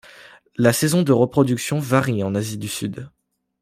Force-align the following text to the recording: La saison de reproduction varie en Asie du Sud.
La 0.55 0.73
saison 0.73 1.03
de 1.03 1.11
reproduction 1.11 1.77
varie 1.77 2.23
en 2.23 2.33
Asie 2.33 2.57
du 2.57 2.67
Sud. 2.67 3.11